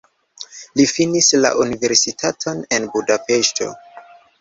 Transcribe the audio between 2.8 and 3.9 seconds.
Budapeŝto.